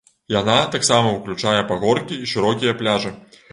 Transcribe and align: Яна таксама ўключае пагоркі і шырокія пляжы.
Яна 0.39 0.55
таксама 0.75 1.11
ўключае 1.17 1.55
пагоркі 1.73 2.19
і 2.25 2.33
шырокія 2.35 2.77
пляжы. 2.83 3.17